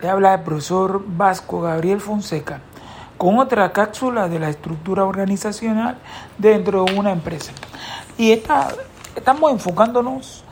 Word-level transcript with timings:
Le 0.00 0.08
habla 0.08 0.34
el 0.34 0.40
profesor 0.42 1.02
Vasco 1.04 1.60
Gabriel 1.60 2.00
Fonseca 2.00 2.60
con 3.16 3.38
otra 3.40 3.72
cápsula 3.72 4.28
de 4.28 4.38
la 4.38 4.48
estructura 4.48 5.04
organizacional 5.04 5.98
dentro 6.38 6.84
de 6.84 6.96
una 6.96 7.10
empresa. 7.10 7.50
Y 8.16 8.30
esta, 8.30 8.68
estamos 9.16 9.50
enfocándonos 9.50 10.44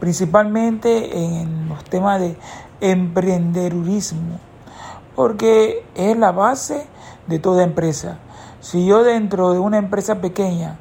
principalmente 0.00 1.18
en 1.18 1.68
los 1.68 1.84
temas 1.84 2.18
de 2.18 2.38
emprendedurismo, 2.80 4.40
porque 5.14 5.84
es 5.94 6.16
la 6.16 6.32
base 6.32 6.86
de 7.26 7.38
toda 7.38 7.62
empresa. 7.62 8.16
Si 8.60 8.86
yo 8.86 9.04
dentro 9.04 9.52
de 9.52 9.58
una 9.58 9.76
empresa 9.76 10.22
pequeña 10.22 10.78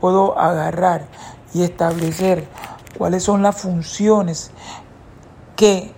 puedo 0.00 0.38
agarrar 0.38 1.06
y 1.52 1.64
establecer 1.64 2.46
cuáles 2.96 3.24
son 3.24 3.42
las 3.42 3.60
funciones 3.60 4.52
que 5.56 5.92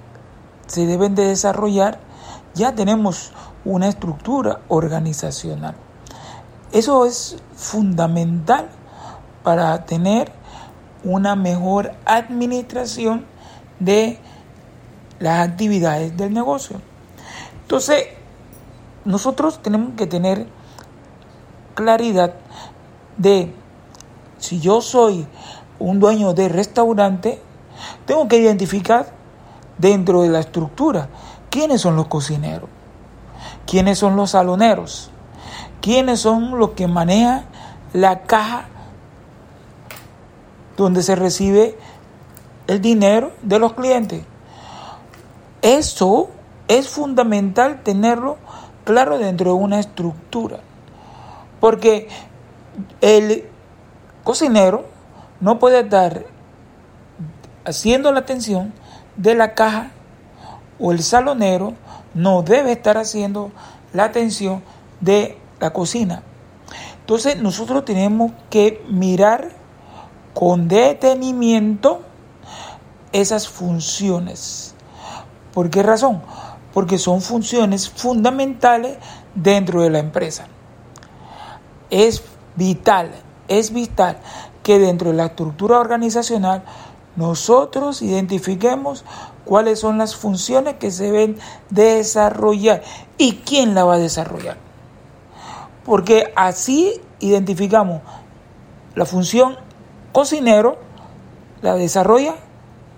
se 0.68 0.86
deben 0.86 1.14
de 1.14 1.26
desarrollar, 1.26 1.98
ya 2.54 2.74
tenemos 2.74 3.32
una 3.64 3.88
estructura 3.88 4.60
organizacional. 4.68 5.74
Eso 6.72 7.06
es 7.06 7.36
fundamental 7.56 8.68
para 9.42 9.84
tener 9.84 10.30
una 11.04 11.34
mejor 11.36 11.92
administración 12.04 13.26
de 13.80 14.18
las 15.18 15.48
actividades 15.48 16.16
del 16.16 16.32
negocio. 16.32 16.80
Entonces, 17.62 18.06
nosotros 19.04 19.62
tenemos 19.62 19.94
que 19.96 20.06
tener 20.06 20.46
claridad 21.74 22.34
de 23.16 23.54
si 24.38 24.60
yo 24.60 24.80
soy 24.80 25.26
un 25.78 26.00
dueño 26.00 26.34
de 26.34 26.48
restaurante, 26.48 27.40
tengo 28.06 28.28
que 28.28 28.38
identificar 28.38 29.17
dentro 29.78 30.22
de 30.22 30.28
la 30.28 30.40
estructura. 30.40 31.08
Quiénes 31.50 31.80
son 31.80 31.96
los 31.96 32.08
cocineros, 32.08 32.68
quiénes 33.66 33.98
son 33.98 34.16
los 34.16 34.32
saloneros, 34.32 35.10
quiénes 35.80 36.20
son 36.20 36.58
los 36.58 36.70
que 36.70 36.86
manejan 36.86 37.44
la 37.92 38.20
caja 38.20 38.66
donde 40.76 41.02
se 41.02 41.16
recibe 41.16 41.76
el 42.66 42.80
dinero 42.80 43.32
de 43.42 43.58
los 43.58 43.72
clientes. 43.72 44.24
Eso 45.62 46.28
es 46.68 46.88
fundamental 46.88 47.82
tenerlo 47.82 48.36
claro 48.84 49.18
dentro 49.18 49.52
de 49.52 49.56
una 49.56 49.80
estructura, 49.80 50.60
porque 51.60 52.08
el 53.00 53.44
cocinero 54.22 54.84
no 55.40 55.58
puede 55.58 55.80
estar 55.80 56.24
haciendo 57.64 58.12
la 58.12 58.20
atención 58.20 58.72
de 59.18 59.34
la 59.34 59.54
caja 59.54 59.90
o 60.78 60.92
el 60.92 61.02
salonero 61.02 61.74
no 62.14 62.42
debe 62.42 62.72
estar 62.72 62.96
haciendo 62.96 63.50
la 63.92 64.04
atención 64.04 64.62
de 65.00 65.36
la 65.60 65.72
cocina. 65.72 66.22
Entonces 67.00 67.36
nosotros 67.36 67.84
tenemos 67.84 68.32
que 68.48 68.84
mirar 68.88 69.50
con 70.34 70.68
detenimiento 70.68 72.02
esas 73.12 73.48
funciones. 73.48 74.74
¿Por 75.52 75.70
qué 75.70 75.82
razón? 75.82 76.22
Porque 76.72 76.98
son 76.98 77.20
funciones 77.20 77.88
fundamentales 77.88 78.98
dentro 79.34 79.82
de 79.82 79.90
la 79.90 79.98
empresa. 79.98 80.46
Es 81.90 82.22
vital, 82.54 83.10
es 83.48 83.72
vital 83.72 84.18
que 84.62 84.78
dentro 84.78 85.10
de 85.10 85.16
la 85.16 85.26
estructura 85.26 85.80
organizacional 85.80 86.62
nosotros 87.18 88.00
identifiquemos 88.00 89.04
cuáles 89.44 89.80
son 89.80 89.98
las 89.98 90.14
funciones 90.14 90.76
que 90.76 90.92
se 90.92 91.06
deben 91.06 91.36
desarrollar 91.68 92.84
y 93.18 93.38
quién 93.38 93.74
la 93.74 93.82
va 93.82 93.94
a 93.94 93.98
desarrollar. 93.98 94.56
Porque 95.84 96.32
así 96.36 97.00
identificamos 97.18 98.02
la 98.94 99.04
función 99.04 99.56
cocinero, 100.12 100.78
la 101.60 101.74
desarrolla 101.74 102.36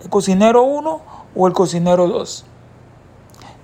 el 0.02 0.10
cocinero 0.10 0.64
1 0.64 1.00
o 1.34 1.46
el 1.46 1.54
cocinero 1.54 2.06
2. 2.06 2.44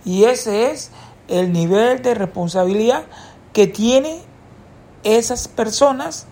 Y 0.06 0.24
ese 0.24 0.70
es 0.70 0.90
el 1.28 1.52
nivel 1.52 2.00
de 2.00 2.14
responsabilidad 2.14 3.04
que 3.52 3.66
tiene 3.66 4.22
esas 5.02 5.48
personas 5.48 6.26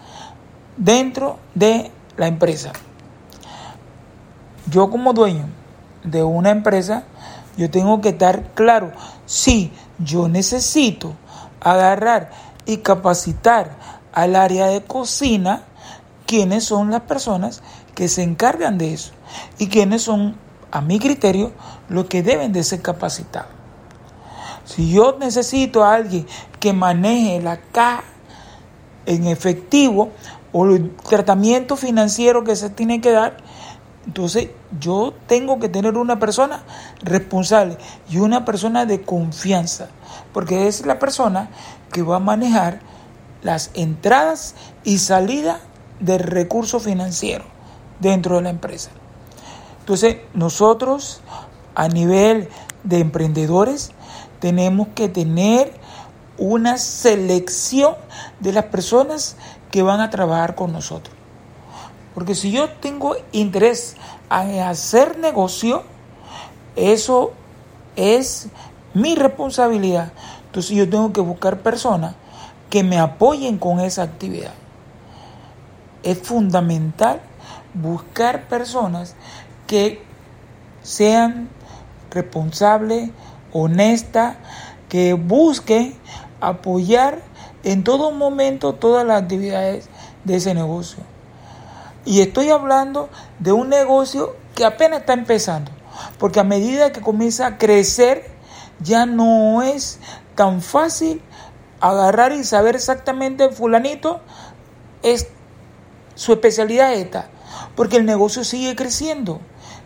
dentro 0.79 1.39
de 1.55 1.91
la 2.17 2.27
empresa. 2.27 2.73
Yo 4.71 4.91
como 4.91 5.13
dueño 5.13 5.47
de 6.05 6.23
una 6.23 6.51
empresa, 6.51 7.05
yo 7.57 7.71
tengo 7.71 8.01
que 8.01 8.11
estar 8.11 8.53
claro 8.55 8.93
si 9.27 9.73
yo 9.99 10.29
necesito 10.29 11.15
agarrar 11.61 12.31
y 12.67 12.79
capacitar 12.79 13.77
al 14.13 14.37
área 14.37 14.67
de 14.67 14.83
cocina, 14.83 15.63
quiénes 16.27 16.65
son 16.65 16.91
las 16.91 17.03
personas 17.03 17.63
que 17.95 18.09
se 18.09 18.23
encargan 18.23 18.79
de 18.79 18.95
eso 18.95 19.13
y 19.59 19.69
quiénes 19.69 20.03
son, 20.03 20.37
a 20.71 20.81
mi 20.81 20.99
criterio, 20.99 21.53
los 21.89 22.07
que 22.07 22.23
deben 22.23 22.53
de 22.53 22.65
ser 22.65 22.81
capacitados. 22.81 23.51
Si 24.65 24.91
yo 24.91 25.17
necesito 25.19 25.85
a 25.85 25.95
alguien 25.95 26.27
que 26.59 26.73
maneje 26.73 27.41
la 27.41 27.59
caja 27.59 28.05
en 29.05 29.27
efectivo 29.27 30.11
o 30.53 30.67
el 30.67 30.97
tratamiento 30.97 31.77
financiero 31.77 32.45
que 32.45 32.57
se 32.57 32.71
tiene 32.71 33.01
que 33.01 33.11
dar, 33.11 33.37
entonces 34.07 34.51
yo 34.81 35.15
tengo 35.27 35.59
que 35.59 35.69
tener 35.69 35.97
una 35.97 36.19
persona 36.19 36.63
responsable 37.03 37.79
y 38.09 38.19
una 38.19 38.45
persona 38.45 38.85
de 38.87 39.03
confianza, 39.03 39.89
porque 40.33 40.69
es 40.69 40.85
la 40.85 40.99
persona 40.99 41.49
que 41.91 42.03
va 42.03 42.17
a 42.17 42.21
manejar 42.21 42.81
las 43.43 43.71
entradas 43.75 44.55
y 44.85 44.99
salidas 44.99 45.61
del 46.01 46.21
recurso 46.21 46.81
financiero 46.81 47.45
dentro 48.01 48.37
de 48.37 48.43
la 48.43 48.51
empresa. 48.51 48.91
Entonces 49.81 50.17
nosotros 50.35 51.21
a 51.75 51.89
nivel 51.89 52.49
de 52.83 52.99
emprendedores 52.99 53.93
tenemos 54.41 54.89
que 54.95 55.09
tener 55.09 55.73
una 56.37 56.79
selección 56.79 57.95
de 58.41 58.53
las 58.53 58.65
personas 58.67 59.37
que 59.71 59.83
van 59.83 60.01
a 60.01 60.11
trabajar 60.11 60.55
con 60.55 60.73
nosotros. 60.73 61.15
Porque 62.15 62.35
si 62.35 62.53
yo 62.53 62.71
tengo 62.71 63.17
interés 63.33 63.97
en 64.31 64.61
hacer 64.61 65.19
negocio, 65.19 65.83
eso 66.77 67.33
es 67.97 68.49
mi 68.95 69.17
responsabilidad. 69.17 70.13
Entonces 70.47 70.77
yo 70.77 70.89
tengo 70.89 71.13
que 71.13 71.21
buscar 71.21 71.59
personas 71.59 72.15
que 72.71 72.85
me 72.85 72.99
apoyen 72.99 73.59
con 73.59 73.81
esa 73.81 74.03
actividad. 74.03 74.53
Es 76.05 76.19
fundamental 76.19 77.21
buscar 77.75 78.47
personas 78.49 79.17
que 79.67 80.03
sean 80.83 81.49
responsables, 82.11 83.11
honestas, 83.53 84.37
que 84.89 85.15
busquen 85.15 85.97
apoyar 86.41 87.21
en 87.65 87.83
todo 87.83 88.13
momento 88.13 88.75
todas 88.75 89.05
las 89.05 89.23
actividades 89.23 89.89
de 90.25 90.37
ese 90.37 90.55
negocio. 90.55 91.14
Y 92.05 92.21
estoy 92.21 92.51
hablando 92.51 93.09
de 93.39 93.53
un 93.53 93.69
negocio 93.69 94.37
que 94.55 94.65
apenas 94.65 95.01
está 95.01 95.15
empezando, 95.15 95.71
porque 96.19 96.41
a 96.41 96.45
medida 96.45 96.93
que 96.93 97.01
comienza 97.01 97.47
a 97.47 97.59
crecer, 97.59 98.31
ya 98.81 99.07
no 99.07 99.63
es 99.63 99.99
tan 100.35 100.61
fácil 100.61 101.23
agarrar 101.81 102.33
y 102.33 102.45
saber 102.45 102.77
exactamente 102.77 103.49
fulanito 103.51 104.21
es 105.03 105.29
su 106.15 106.33
especialidad 106.33 106.93
esta, 106.95 107.29
porque 107.77 107.97
el 107.97 108.05
negocio 108.05 108.45
sigue 108.45 108.77
creciendo. 108.77 109.41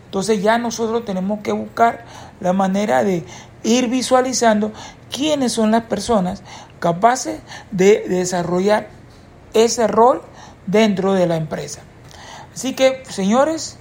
Entonces 0.05 0.41
ya 0.41 0.57
nosotros 0.57 1.05
tenemos 1.05 1.41
que 1.41 1.51
buscar 1.51 2.05
la 2.39 2.53
manera 2.53 3.03
de 3.03 3.25
ir 3.63 3.87
visualizando 3.89 4.71
quiénes 5.11 5.53
son 5.53 5.71
las 5.71 5.83
personas 5.83 6.41
capaces 6.79 7.41
de 7.71 8.05
desarrollar 8.07 8.87
ese 9.53 9.87
rol 9.87 10.21
dentro 10.65 11.13
de 11.13 11.27
la 11.27 11.35
empresa. 11.35 11.81
Así 12.59 12.73
que, 12.73 13.03
señores, 13.07 13.77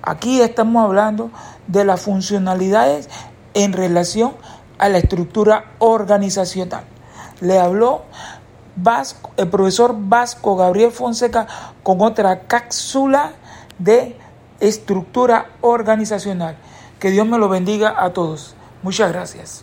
aquí 0.00 0.40
estamos 0.40 0.82
hablando 0.82 1.30
de 1.66 1.84
las 1.84 2.00
funcionalidades 2.00 3.10
en 3.52 3.74
relación 3.74 4.32
a 4.78 4.88
la 4.88 4.96
estructura 4.96 5.72
organizacional. 5.80 6.84
Le 7.42 7.58
habló 7.58 8.04
el 9.36 9.48
profesor 9.50 9.94
Vasco 9.98 10.56
Gabriel 10.56 10.92
Fonseca 10.92 11.46
con 11.82 12.00
otra 12.00 12.44
cápsula 12.46 13.32
de 13.78 14.16
estructura 14.60 15.50
organizacional. 15.60 16.56
Que 16.98 17.10
Dios 17.10 17.26
me 17.26 17.36
lo 17.36 17.50
bendiga 17.50 18.02
a 18.02 18.14
todos. 18.14 18.54
Muchas 18.82 19.12
gracias. 19.12 19.62